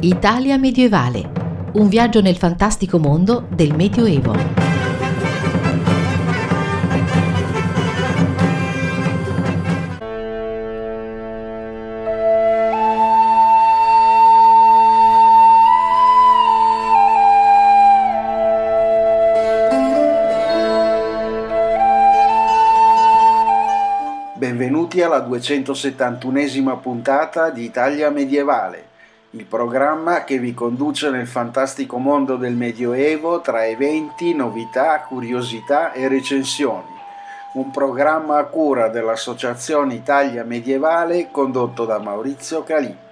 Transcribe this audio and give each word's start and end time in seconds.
Italia 0.00 0.58
medievale. 0.58 1.70
Un 1.72 1.88
viaggio 1.88 2.20
nel 2.20 2.36
fantastico 2.36 2.98
mondo 2.98 3.46
del 3.48 3.74
Medioevo. 3.74 4.34
Benvenuti 24.34 25.00
alla 25.00 25.26
271esima 25.26 26.78
puntata 26.78 27.48
di 27.48 27.64
Italia 27.64 28.10
medievale 28.10 28.94
il 29.36 29.44
programma 29.44 30.24
che 30.24 30.38
vi 30.38 30.54
conduce 30.54 31.10
nel 31.10 31.26
fantastico 31.26 31.98
mondo 31.98 32.36
del 32.36 32.54
Medioevo 32.54 33.42
tra 33.42 33.66
eventi, 33.66 34.34
novità, 34.34 35.00
curiosità 35.00 35.92
e 35.92 36.08
recensioni. 36.08 36.94
Un 37.52 37.70
programma 37.70 38.38
a 38.38 38.44
cura 38.44 38.88
dell'Associazione 38.88 39.92
Italia 39.92 40.42
Medievale 40.42 41.30
condotto 41.30 41.84
da 41.84 41.98
Maurizio 41.98 42.62
Calì. 42.62 43.05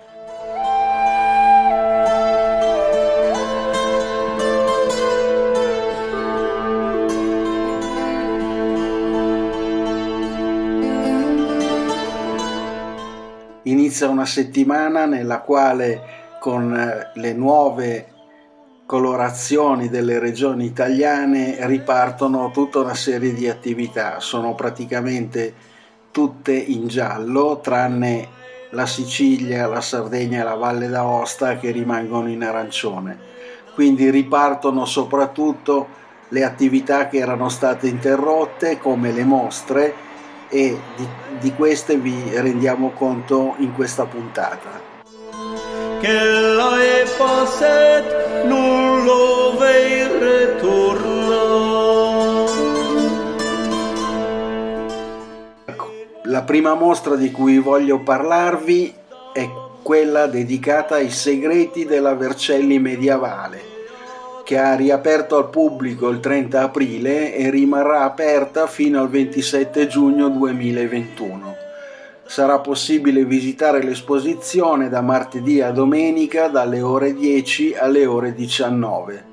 Inizia 13.94 14.12
una 14.12 14.26
settimana 14.26 15.06
nella 15.06 15.38
quale 15.38 16.00
con 16.40 16.74
eh, 16.74 17.12
le 17.14 17.32
nuove 17.32 18.06
colorazioni 18.86 19.88
delle 19.88 20.18
regioni 20.18 20.64
italiane 20.64 21.64
ripartono 21.68 22.50
tutta 22.50 22.80
una 22.80 22.96
serie 22.96 23.32
di 23.32 23.48
attività, 23.48 24.18
sono 24.18 24.56
praticamente 24.56 25.54
tutte 26.10 26.52
in 26.54 26.88
giallo, 26.88 27.60
tranne 27.62 28.26
la 28.70 28.84
Sicilia, 28.84 29.68
la 29.68 29.80
Sardegna 29.80 30.40
e 30.40 30.42
la 30.42 30.56
Valle 30.56 30.88
d'Aosta 30.88 31.56
che 31.58 31.70
rimangono 31.70 32.28
in 32.28 32.42
arancione. 32.42 33.16
Quindi 33.74 34.10
ripartono 34.10 34.86
soprattutto 34.86 35.86
le 36.30 36.42
attività 36.42 37.06
che 37.06 37.18
erano 37.18 37.48
state 37.48 37.86
interrotte 37.86 38.76
come 38.76 39.12
le 39.12 39.22
mostre 39.22 39.94
e 40.54 40.78
di, 40.94 41.08
di 41.40 41.52
queste 41.52 41.96
vi 41.96 42.30
rendiamo 42.32 42.90
conto 42.90 43.56
in 43.58 43.74
questa 43.74 44.04
puntata. 44.04 44.92
Che 46.00 46.22
la 46.22 46.80
è 46.80 47.04
passat 47.18 48.44
non 48.44 49.02
lo 49.02 49.56
vei 49.58 50.02
ecco, 55.64 55.90
La 56.22 56.42
prima 56.42 56.74
mostra 56.74 57.16
di 57.16 57.32
cui 57.32 57.58
voglio 57.58 57.98
parlarvi 57.98 58.94
è 59.32 59.50
quella 59.82 60.28
dedicata 60.28 60.94
ai 60.94 61.10
segreti 61.10 61.84
della 61.84 62.14
Vercelli 62.14 62.78
medievale, 62.78 63.73
che 64.44 64.58
ha 64.58 64.76
riaperto 64.76 65.36
al 65.36 65.50
pubblico 65.50 66.08
il 66.10 66.20
30 66.20 66.62
aprile 66.62 67.34
e 67.34 67.50
rimarrà 67.50 68.02
aperta 68.02 68.66
fino 68.66 69.00
al 69.00 69.08
27 69.08 69.88
giugno 69.88 70.28
2021 70.28 71.62
sarà 72.26 72.58
possibile 72.58 73.24
visitare 73.24 73.82
l'esposizione 73.82 74.88
da 74.88 75.02
martedì 75.02 75.60
a 75.60 75.70
domenica 75.70 76.48
dalle 76.48 76.80
ore 76.80 77.14
10 77.14 77.76
alle 77.76 78.06
ore 78.06 78.34
19. 78.34 79.32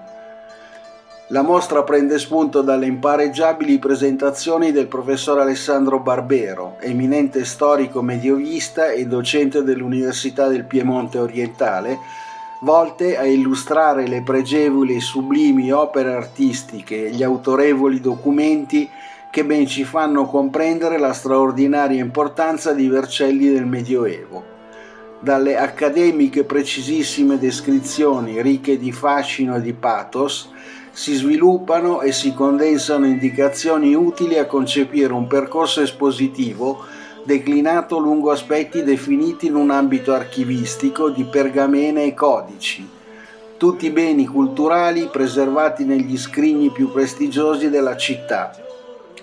La 1.31 1.43
mostra 1.43 1.83
prende 1.83 2.19
spunto 2.19 2.61
dalle 2.61 2.87
impareggiabili 2.87 3.79
presentazioni 3.79 4.73
del 4.73 4.87
professor 4.87 5.39
Alessandro 5.39 5.99
Barbero, 5.99 6.75
eminente 6.81 7.45
storico 7.45 8.01
medievista 8.01 8.91
e 8.91 9.05
docente 9.05 9.63
dell'Università 9.63 10.49
del 10.49 10.65
Piemonte 10.65 11.19
Orientale, 11.19 11.99
volte 12.59 13.17
a 13.17 13.23
illustrare 13.23 14.07
le 14.07 14.23
pregevoli 14.23 14.97
e 14.97 14.99
sublimi 14.99 15.71
opere 15.71 16.13
artistiche 16.13 17.05
e 17.05 17.11
gli 17.11 17.23
autorevoli 17.23 18.01
documenti 18.01 18.89
che 19.29 19.45
ben 19.45 19.65
ci 19.67 19.85
fanno 19.85 20.25
comprendere 20.25 20.97
la 20.97 21.13
straordinaria 21.13 22.01
importanza 22.01 22.73
di 22.73 22.89
Vercelli 22.89 23.49
del 23.49 23.65
Medioevo. 23.65 24.43
Dalle 25.21 25.55
accademiche 25.55 26.43
precisissime 26.43 27.37
descrizioni 27.37 28.41
ricche 28.41 28.77
di 28.77 28.91
fascino 28.91 29.55
e 29.55 29.61
di 29.61 29.71
pathos, 29.71 30.49
si 30.91 31.15
sviluppano 31.15 32.01
e 32.01 32.11
si 32.11 32.33
condensano 32.33 33.05
indicazioni 33.05 33.95
utili 33.95 34.37
a 34.37 34.45
concepire 34.45 35.13
un 35.13 35.27
percorso 35.27 35.81
espositivo 35.81 36.85
declinato 37.23 37.97
lungo 37.97 38.31
aspetti 38.31 38.83
definiti 38.83 39.47
in 39.47 39.55
un 39.55 39.69
ambito 39.69 40.13
archivistico 40.13 41.09
di 41.09 41.23
pergamene 41.23 42.03
e 42.05 42.13
codici, 42.13 42.87
tutti 43.57 43.89
beni 43.91 44.25
culturali 44.25 45.07
preservati 45.11 45.85
negli 45.85 46.17
scrigni 46.17 46.71
più 46.71 46.91
prestigiosi 46.91 47.69
della 47.69 47.95
città, 47.95 48.51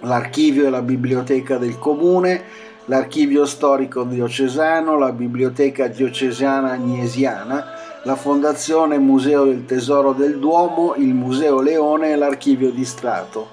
l'archivio 0.03 0.67
e 0.67 0.71
la 0.71 0.83
biblioteca 0.83 1.59
del 1.59 1.79
comune, 1.79 2.45
l'archivio 2.85 3.45
storico 3.45 4.05
diocesano, 4.05 4.97
la 4.97 5.13
biblioteca 5.13 5.89
diocesana 5.89 6.71
agnesiana, 6.71 7.78
la 8.09 8.17
Fondazione 8.17 8.97
Museo 8.97 9.45
del 9.45 9.67
Tesoro 9.67 10.15
del 10.15 10.39
Duomo, 10.39 10.95
il 10.97 11.13
Museo 11.13 11.61
Leone 11.61 12.13
e 12.13 12.17
l'Archivio 12.17 12.71
di 12.71 12.87
Stato. 12.87 13.49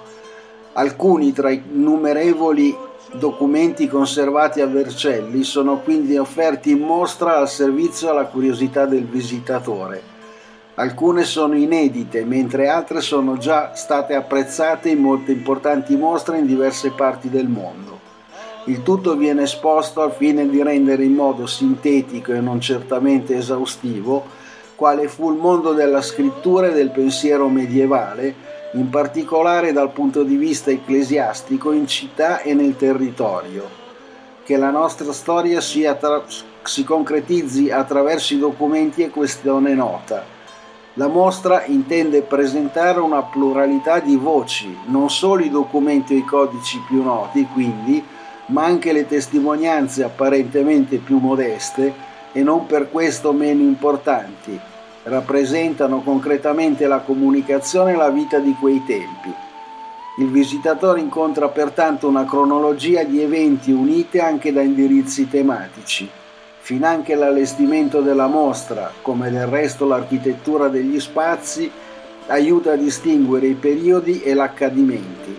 Alcuni 0.72 1.34
tra 1.34 1.50
i 1.50 1.62
numerevoli 1.72 2.74
documenti 3.12 3.86
conservati 3.86 4.62
a 4.62 4.66
Vercelli 4.66 5.42
sono 5.42 5.80
quindi 5.80 6.16
offerti 6.16 6.70
in 6.70 6.78
mostra 6.78 7.36
al 7.36 7.50
servizio 7.50 8.08
alla 8.08 8.24
curiosità 8.24 8.86
del 8.86 9.04
visitatore. 9.04 10.00
Alcune 10.76 11.24
sono 11.24 11.54
inedite, 11.54 12.24
mentre 12.24 12.68
altre 12.68 13.02
sono 13.02 13.36
già 13.36 13.74
state 13.74 14.14
apprezzate 14.14 14.88
in 14.88 15.00
molte 15.00 15.32
importanti 15.32 15.94
mostre 15.96 16.38
in 16.38 16.46
diverse 16.46 16.92
parti 16.92 17.28
del 17.28 17.48
mondo. 17.48 18.00
Il 18.64 18.82
tutto 18.82 19.16
viene 19.16 19.42
esposto 19.42 20.00
al 20.00 20.12
fine 20.12 20.48
di 20.48 20.62
rendere 20.62 21.04
in 21.04 21.12
modo 21.12 21.44
sintetico 21.44 22.32
e 22.32 22.40
non 22.40 22.58
certamente 22.58 23.36
esaustivo 23.36 24.44
quale 24.76 25.08
fu 25.08 25.32
il 25.32 25.38
mondo 25.38 25.72
della 25.72 26.02
scrittura 26.02 26.68
e 26.68 26.72
del 26.72 26.90
pensiero 26.90 27.48
medievale 27.48 28.54
in 28.74 28.90
particolare 28.90 29.72
dal 29.72 29.90
punto 29.90 30.22
di 30.22 30.36
vista 30.36 30.70
ecclesiastico 30.70 31.72
in 31.72 31.86
città 31.86 32.42
e 32.42 32.52
nel 32.52 32.76
territorio. 32.76 33.84
Che 34.44 34.56
la 34.56 34.70
nostra 34.70 35.12
storia 35.12 35.60
tra- 35.94 36.24
si 36.62 36.84
concretizzi 36.84 37.70
attraverso 37.70 38.34
i 38.34 38.38
documenti 38.38 39.02
è 39.02 39.10
questione 39.10 39.74
nota. 39.74 40.24
La 40.94 41.08
mostra 41.08 41.64
intende 41.64 42.22
presentare 42.22 43.00
una 43.00 43.22
pluralità 43.22 43.98
di 43.98 44.16
voci, 44.16 44.76
non 44.86 45.10
solo 45.10 45.42
i 45.42 45.50
documenti 45.50 46.14
o 46.14 46.18
i 46.18 46.24
codici 46.24 46.82
più 46.86 47.02
noti, 47.02 47.46
quindi, 47.52 48.02
ma 48.46 48.64
anche 48.64 48.92
le 48.92 49.06
testimonianze 49.06 50.04
apparentemente 50.04 50.98
più 50.98 51.18
modeste 51.18 52.14
e 52.36 52.42
non 52.42 52.66
per 52.66 52.90
questo 52.90 53.32
meno 53.32 53.62
importanti, 53.62 54.60
rappresentano 55.04 56.02
concretamente 56.02 56.86
la 56.86 56.98
comunicazione 56.98 57.92
e 57.92 57.96
la 57.96 58.10
vita 58.10 58.38
di 58.38 58.54
quei 58.60 58.82
tempi. 58.84 59.32
Il 60.18 60.28
visitatore 60.28 61.00
incontra 61.00 61.48
pertanto 61.48 62.06
una 62.06 62.26
cronologia 62.26 63.04
di 63.04 63.22
eventi 63.22 63.72
unite 63.72 64.20
anche 64.20 64.52
da 64.52 64.60
indirizzi 64.60 65.30
tematici. 65.30 66.06
Finanche 66.58 67.14
l'allestimento 67.14 68.02
della 68.02 68.26
mostra, 68.26 68.92
come 69.00 69.30
del 69.30 69.46
resto 69.46 69.86
l'architettura 69.86 70.68
degli 70.68 71.00
spazi, 71.00 71.70
aiuta 72.26 72.72
a 72.72 72.76
distinguere 72.76 73.46
i 73.46 73.54
periodi 73.54 74.20
e 74.20 74.34
l'accadimenti. 74.34 75.35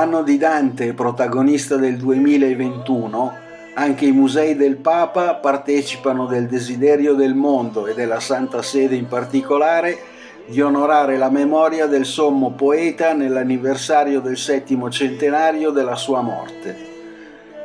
Nell'anno 0.09 0.27
di 0.27 0.39
Dante, 0.39 0.95
protagonista 0.95 1.77
del 1.77 1.99
2021, 1.99 3.37
anche 3.75 4.07
i 4.07 4.13
musei 4.13 4.57
del 4.57 4.77
Papa 4.77 5.35
partecipano 5.35 6.25
del 6.25 6.47
desiderio 6.47 7.13
del 7.13 7.35
mondo 7.35 7.87
e 7.87 7.93
della 7.93 8.19
Santa 8.19 8.63
Sede 8.63 8.95
in 8.95 9.07
particolare 9.07 9.99
di 10.47 10.63
onorare 10.63 11.19
la 11.19 11.29
memoria 11.29 11.85
del 11.85 12.07
sommo 12.07 12.53
poeta 12.53 13.13
nell'anniversario 13.13 14.21
del 14.21 14.39
settimo 14.39 14.89
centenario 14.89 15.73
della 15.73 15.97
sua 15.97 16.23
morte. 16.23 16.75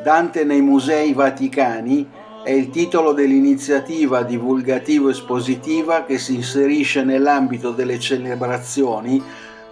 Dante 0.04 0.44
nei 0.44 0.62
musei 0.62 1.14
vaticani 1.14 2.06
è 2.44 2.52
il 2.52 2.72
titolo 2.72 3.14
dell'iniziativa 3.14 4.22
divulgativo-espositiva 4.22 6.04
che 6.04 6.18
si 6.18 6.36
inserisce 6.36 7.06
nell'ambito 7.06 7.72
delle 7.72 7.98
celebrazioni 8.00 9.24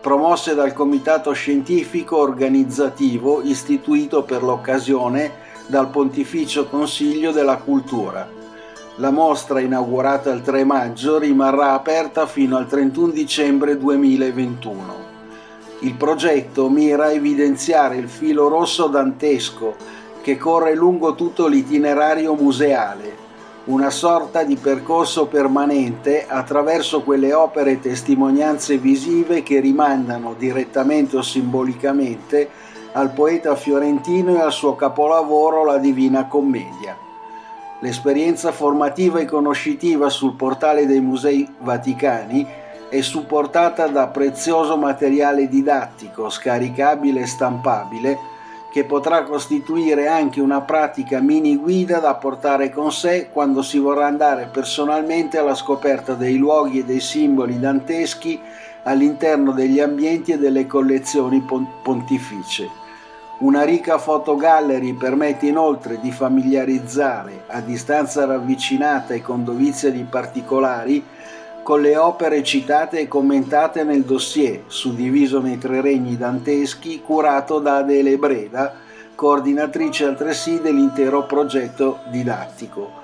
promosse 0.01 0.56
dal 0.56 0.74
Comitato 0.74 1.31
Scientifico 1.31 2.18
Organizzativo 2.18 3.44
istituito 3.44 4.24
per 4.24 4.42
l'occasione 4.42 5.31
dal 5.68 5.92
Pontificio 5.92 6.65
Consiglio 6.65 7.31
della 7.31 7.57
Cultura. 7.57 8.27
La 8.95 9.12
mostra, 9.12 9.59
inaugurata 9.59 10.31
il 10.31 10.42
3 10.42 10.63
maggio, 10.63 11.19
rimarrà 11.19 11.74
aperta 11.74 12.25
fino 12.25 12.57
al 12.57 12.68
31 12.68 13.12
dicembre 13.12 13.77
2021. 13.77 14.95
Il 15.81 15.94
progetto 15.94 16.68
mira 16.68 17.06
a 17.06 17.12
evidenziare 17.12 17.97
il 17.97 18.09
filo 18.09 18.47
rosso 18.47 18.88
dantesco 18.88 19.75
che 20.21 20.36
corre 20.36 20.74
lungo 20.74 21.13
tutto 21.13 21.45
l'itinerario 21.47 22.33
museale, 22.33 23.20
una 23.65 23.91
sorta 23.91 24.43
di 24.43 24.55
percorso 24.55 25.27
permanente 25.27 26.25
attraverso 26.27 27.03
quelle 27.03 27.31
opere 27.33 27.71
e 27.71 27.79
testimonianze 27.79 28.77
visive 28.77 29.43
che 29.43 29.59
rimandano 29.59 30.33
direttamente 30.35 31.17
o 31.17 31.21
simbolicamente 31.21 32.49
al 32.93 33.11
poeta 33.11 33.55
fiorentino 33.55 34.35
e 34.35 34.39
al 34.39 34.51
suo 34.51 34.75
capolavoro 34.75 35.63
La 35.63 35.77
Divina 35.77 36.27
Commedia. 36.27 36.97
L'esperienza 37.81 38.51
formativa 38.51 39.19
e 39.19 39.25
conoscitiva 39.25 40.09
sul 40.09 40.33
portale 40.33 40.85
dei 40.87 40.99
Musei 40.99 41.47
Vaticani 41.59 42.47
è 42.89 43.01
supportata 43.01 43.87
da 43.87 44.07
prezioso 44.07 44.75
materiale 44.75 45.47
didattico, 45.47 46.29
scaricabile 46.29 47.21
e 47.21 47.27
stampabile, 47.27 48.19
che 48.71 48.85
potrà 48.85 49.23
costituire 49.23 50.07
anche 50.07 50.39
una 50.39 50.62
pratica 50.62 51.19
mini 51.19 51.57
guida 51.57 52.00
da 52.00 52.15
portare 52.15 52.71
con 52.71 52.91
sé 52.91 53.27
quando 53.29 53.62
si 53.62 53.77
vorrà 53.77 54.07
andare 54.07 54.50
personalmente 54.50 55.38
alla 55.38 55.56
scoperta 55.56 56.13
dei 56.13 56.38
luoghi 56.38 56.79
e 56.79 56.85
dei 56.85 57.01
simboli 57.01 57.59
danteschi 57.59 58.39
all'interno 58.83 59.51
degli 59.51 59.81
ambienti 59.81 60.31
e 60.31 60.38
delle 60.38 60.68
collezioni 60.68 61.45
pontificie. 61.83 62.69
Una 63.39 63.63
ricca 63.63 63.97
fotogallery 63.97 64.94
permette 64.94 65.47
inoltre 65.47 66.00
di 66.00 66.12
familiarizzare 66.12 67.44
a 67.47 67.59
distanza 67.59 68.25
ravvicinata 68.25 69.13
e 69.13 69.21
con 69.21 69.44
dovizia 69.44 69.91
di 69.91 70.06
particolari 70.09 71.03
con 71.63 71.81
le 71.81 71.95
opere 71.95 72.43
citate 72.43 72.99
e 72.99 73.07
commentate 73.07 73.83
nel 73.83 74.03
dossier, 74.03 74.63
suddiviso 74.67 75.39
nei 75.39 75.57
tre 75.57 75.81
regni 75.81 76.17
danteschi, 76.17 77.01
curato 77.01 77.59
da 77.59 77.77
Adele 77.77 78.17
Breda, 78.17 78.73
coordinatrice 79.15 80.05
altresì 80.05 80.61
dell'intero 80.61 81.25
progetto 81.25 81.99
didattico. 82.09 82.99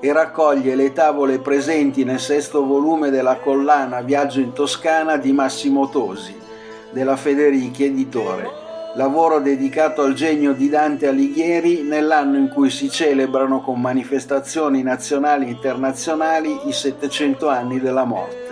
e 0.00 0.12
raccoglie 0.12 0.74
le 0.74 0.92
tavole 0.92 1.38
presenti 1.38 2.02
nel 2.02 2.18
sesto 2.18 2.66
volume 2.66 3.10
della 3.10 3.36
collana 3.36 4.00
Viaggio 4.00 4.40
in 4.40 4.52
Toscana 4.52 5.18
di 5.18 5.30
Massimo 5.30 5.88
Tosi, 5.88 6.36
della 6.90 7.14
Federichi 7.14 7.84
Editore, 7.84 8.50
lavoro 8.96 9.38
dedicato 9.38 10.02
al 10.02 10.14
genio 10.14 10.52
di 10.52 10.68
Dante 10.68 11.06
Alighieri 11.06 11.82
nell'anno 11.82 12.36
in 12.38 12.48
cui 12.48 12.70
si 12.70 12.90
celebrano 12.90 13.60
con 13.60 13.80
manifestazioni 13.80 14.82
nazionali 14.82 15.46
e 15.46 15.50
internazionali 15.50 16.66
i 16.66 16.72
700 16.72 17.48
anni 17.48 17.78
della 17.78 18.04
morte. 18.04 18.46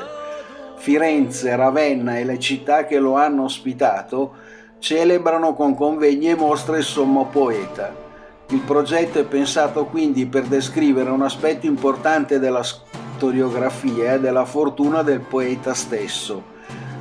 Firenze, 0.77 1.57
Ravenna 1.57 2.19
e 2.19 2.25
le 2.25 2.39
città 2.39 2.85
che 2.85 3.01
lo 3.01 3.15
hanno 3.15 3.43
ospitato 3.43 4.44
celebrano 4.85 5.55
con 5.55 5.75
convegni 5.75 6.29
e 6.29 6.35
mostre 6.35 6.77
il 6.77 6.85
sommo 6.85 7.25
poeta. 7.33 7.91
Il 8.49 8.61
progetto 8.61 9.19
è 9.19 9.25
pensato 9.25 9.87
quindi 9.87 10.27
per 10.27 10.43
descrivere 10.43 11.09
un 11.09 11.23
aspetto 11.23 11.65
importante 11.65 12.39
della 12.39 12.63
storiografia 12.63 14.13
e 14.13 14.21
della 14.21 14.45
fortuna 14.45 15.01
del 15.01 15.21
poeta 15.21 15.73
stesso, 15.73 16.43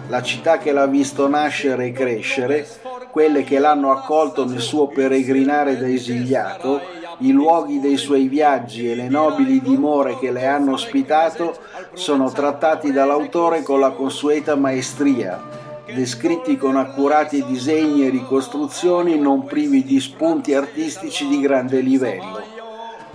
la 0.07 0.21
città 0.21 0.59
che 0.59 0.71
l'ha 0.71 0.85
visto 0.85 1.27
nascere 1.27 1.87
e 1.87 1.91
crescere, 1.91 2.65
quelle 3.11 3.43
che 3.43 3.59
l'hanno 3.59 3.91
accolto 3.91 4.45
nel 4.45 4.61
suo 4.61 4.87
peregrinare 4.87 5.77
da 5.77 5.89
esiliato 5.89 6.79
i 7.19 7.31
luoghi 7.31 7.81
dei 7.81 7.97
suoi 7.97 8.29
viaggi 8.29 8.89
e 8.89 8.95
le 8.95 9.09
nobili 9.09 9.59
dimore 9.59 10.17
che 10.19 10.31
le 10.31 10.47
hanno 10.47 10.71
ospitato 10.71 11.57
sono 11.91 12.31
trattati 12.31 12.93
dall'autore 12.93 13.61
con 13.61 13.81
la 13.81 13.91
consueta 13.91 14.55
maestria, 14.55 15.62
descritti 15.85 16.57
con 16.57 16.77
accurati 16.77 17.43
disegni 17.45 18.05
e 18.05 18.09
ricostruzioni 18.09 19.17
non 19.17 19.45
privi 19.45 19.83
di 19.83 19.99
spunti 19.99 20.53
artistici 20.53 21.27
di 21.27 21.39
grande 21.41 21.81
livello. 21.81 22.41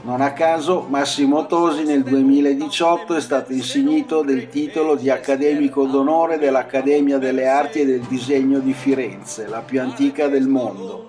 Non 0.03 0.21
a 0.21 0.33
caso 0.33 0.87
Massimo 0.89 1.47
Tosi 1.47 1.85
nel 1.85 2.03
2018 2.03 3.15
è 3.15 3.21
stato 3.21 3.53
insignito 3.53 4.23
del 4.23 4.49
titolo 4.49 4.95
di 4.95 5.11
accademico 5.11 5.87
d'onore 5.87 6.39
dell'Accademia 6.39 7.19
delle 7.19 7.47
Arti 7.47 7.81
e 7.81 7.87
del 7.87 8.01
Disegno 8.01 8.61
di 8.61 8.73
Firenze, 8.73 9.49
la 9.49 9.61
più 9.61 9.81
antica 9.81 10.29
del 10.29 10.47
mondo 10.47 11.07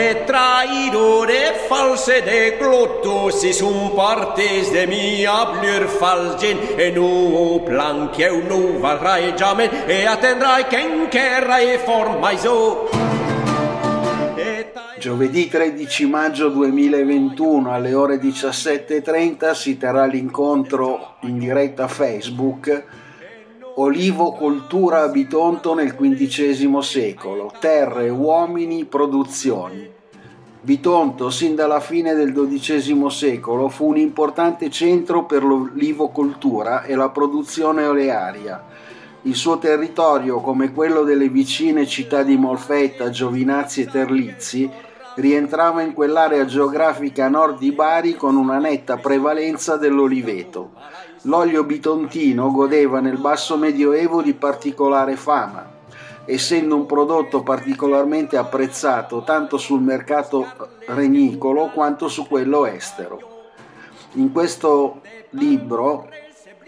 de 0.00 0.24
traidore 0.24 1.66
false 1.68 2.22
de 2.22 2.56
glotto 2.58 3.28
si 3.28 3.52
sun 3.52 3.92
partes 3.94 4.70
de 4.70 4.86
mia 4.86 5.44
blur 5.52 5.86
falgen 5.86 6.56
e 6.74 6.90
nu 6.90 7.60
plan 7.66 8.08
che 8.08 8.30
nu 8.30 8.78
valrai 8.78 9.34
jamen 9.34 9.68
e 9.86 10.06
attendrai 10.06 10.64
che 10.64 11.40
rai 11.40 11.76
formai 11.84 12.38
so 12.38 12.88
Giovedì 14.98 15.48
13 15.48 16.06
maggio 16.06 16.48
2021 16.48 17.70
alle 17.70 17.94
ore 17.94 18.16
17.30 18.16 19.52
si 19.52 19.76
terrà 19.76 20.06
l'incontro 20.06 21.16
in 21.20 21.38
diretta 21.38 21.88
Facebook 21.88 22.84
Olivo 23.76 24.32
coltura 24.32 25.02
a 25.02 25.08
Bitonto 25.08 25.74
nel 25.74 25.94
XV 25.94 26.78
secolo, 26.78 27.52
terre, 27.60 28.08
uomini, 28.08 28.84
produzioni. 28.84 29.88
Bitonto, 30.60 31.30
sin 31.30 31.54
dalla 31.54 31.78
fine 31.78 32.14
del 32.14 32.32
XII 32.32 33.08
secolo, 33.08 33.68
fu 33.68 33.86
un 33.86 33.96
importante 33.96 34.70
centro 34.70 35.24
per 35.24 35.44
l'olivocoltura 35.44 36.82
e 36.82 36.96
la 36.96 37.10
produzione 37.10 37.86
olearia. 37.86 38.64
Il 39.22 39.36
suo 39.36 39.58
territorio, 39.58 40.40
come 40.40 40.72
quello 40.72 41.04
delle 41.04 41.28
vicine 41.28 41.86
città 41.86 42.22
di 42.22 42.36
Molfetta, 42.36 43.08
Giovinazzi 43.08 43.82
e 43.82 43.86
Terlizzi, 43.86 44.70
rientrava 45.20 45.82
in 45.82 45.92
quell'area 45.92 46.44
geografica 46.44 47.28
nord 47.28 47.58
di 47.58 47.72
Bari 47.72 48.14
con 48.14 48.36
una 48.36 48.58
netta 48.58 48.96
prevalenza 48.96 49.76
dell'oliveto. 49.76 50.72
L'olio 51.22 51.64
bitontino 51.64 52.50
godeva 52.50 53.00
nel 53.00 53.18
basso 53.18 53.56
medioevo 53.56 54.22
di 54.22 54.32
particolare 54.34 55.16
fama, 55.16 55.70
essendo 56.24 56.74
un 56.74 56.86
prodotto 56.86 57.42
particolarmente 57.42 58.36
apprezzato 58.36 59.22
tanto 59.22 59.58
sul 59.58 59.82
mercato 59.82 60.46
renicolo 60.86 61.70
quanto 61.72 62.08
su 62.08 62.26
quello 62.26 62.66
estero. 62.66 63.50
In 64.14 64.32
questo 64.32 65.00
libro 65.30 66.08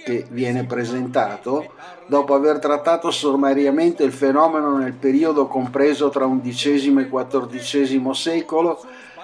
che 0.05 0.27
viene 0.31 0.65
presentato, 0.65 1.73
dopo 2.07 2.35
aver 2.35 2.59
trattato 2.59 3.11
sommariamente 3.11 4.03
il 4.05 4.13
fenomeno 4.13 4.77
nel 4.77 4.95
periodo 4.95 5.47
compreso 5.47 6.09
tra 6.09 6.29
XI 6.29 6.95
e 6.99 7.09
XIV 7.09 8.11
secolo, 8.11 8.81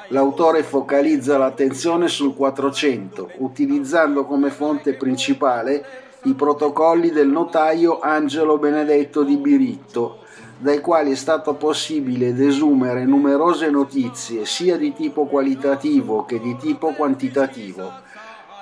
l'autore 0.08 0.62
focalizza 0.62 1.36
l'attenzione 1.36 2.08
sul 2.08 2.34
400, 2.34 3.32
utilizzando 3.38 4.24
come 4.24 4.50
fonte 4.50 4.94
principale 4.94 6.06
i 6.24 6.34
protocolli 6.34 7.10
del 7.10 7.28
notaio 7.28 8.00
Angelo 8.00 8.58
Benedetto 8.58 9.22
di 9.22 9.36
Biritto, 9.36 10.20
dai 10.58 10.80
quali 10.80 11.12
è 11.12 11.14
stato 11.14 11.54
possibile 11.54 12.34
desumere 12.34 13.04
numerose 13.04 13.70
notizie 13.70 14.44
sia 14.44 14.76
di 14.76 14.92
tipo 14.92 15.26
qualitativo 15.26 16.24
che 16.24 16.40
di 16.40 16.56
tipo 16.56 16.88
quantitativo 16.94 18.06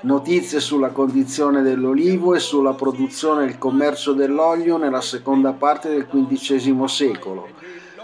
Notizie 0.07 0.61
sulla 0.61 0.91
condizione 0.91 1.63
dell'olivo 1.63 2.37
e 2.37 2.39
sulla 2.39 2.75
produzione 2.75 3.43
e 3.43 3.47
il 3.49 3.59
commercio 3.59 4.13
dell'olio 4.13 4.77
nella 4.77 5.01
seconda 5.01 5.51
parte 5.51 5.89
del 5.89 6.07
XV 6.07 6.85
secolo, 6.85 7.49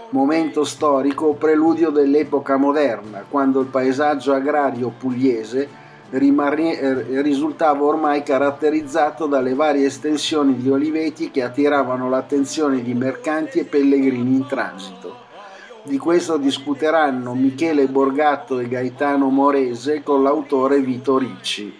momento 0.09 0.65
storico 0.65 1.33
preludio 1.35 1.91
dell'epoca 1.91 2.57
moderna, 2.57 3.23
quando 3.29 3.61
il 3.61 3.67
paesaggio 3.67 4.33
agrario 4.33 4.89
pugliese 4.89 5.69
eh, 6.09 7.21
risultava 7.21 7.85
ormai 7.85 8.21
caratterizzato 8.21 9.25
dalle 9.25 9.53
varie 9.53 9.85
estensioni 9.85 10.57
di 10.57 10.69
oliveti 10.69 11.31
che 11.31 11.41
attiravano 11.41 12.09
l'attenzione 12.09 12.83
di 12.83 12.93
mercanti 12.93 13.59
e 13.59 13.63
pellegrini 13.63 14.35
in 14.35 14.45
transito. 14.45 15.21
Di 15.83 15.97
questo 15.97 16.35
discuteranno 16.35 17.33
Michele 17.33 17.87
Borgatto 17.87 18.59
e 18.59 18.67
Gaetano 18.67 19.29
Morese 19.29 20.03
con 20.03 20.21
l'autore 20.21 20.81
Vito 20.81 21.17
Ricci 21.17 21.79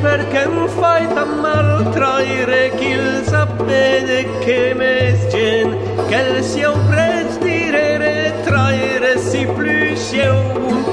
perché 0.00 0.46
mi 0.46 0.68
fai 0.68 1.06
tan 1.14 1.40
mal 1.40 1.90
traire 1.92 2.70
chi 2.76 2.90
il 2.90 3.24
sapete 3.24 4.28
che 4.40 4.74
me 4.74 5.06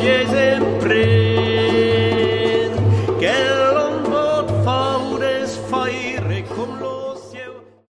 Yes, 0.04 0.73